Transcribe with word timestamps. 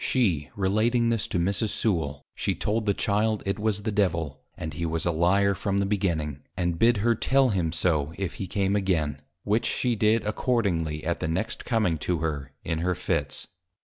She 0.03 0.49
relating 0.55 1.09
this 1.09 1.27
to 1.27 1.37
Mrs. 1.37 1.69
Sewal, 1.69 2.25
she 2.33 2.55
told 2.55 2.87
the 2.87 2.93
Child, 2.95 3.43
it 3.45 3.59
was 3.59 3.83
the 3.83 3.91
Devil, 3.91 4.41
and 4.57 4.73
he 4.73 4.83
was 4.83 5.05
a 5.05 5.11
Lyar 5.11 5.53
from 5.53 5.77
the 5.77 5.85
Beginning, 5.85 6.41
and 6.57 6.79
bid 6.79 6.97
her 7.05 7.13
tell 7.13 7.49
him 7.49 7.71
so, 7.71 8.11
if 8.17 8.33
he 8.41 8.47
came 8.47 8.75
again: 8.75 9.21
which 9.43 9.67
she 9.67 9.95
did 9.95 10.25
accordingly, 10.25 11.03
at 11.03 11.19
the 11.19 11.27
next 11.27 11.65
coming 11.65 11.99
to 11.99 12.17
her, 12.17 12.51
in 12.63 12.79
her 12.79 12.95
Fits. 12.95 13.47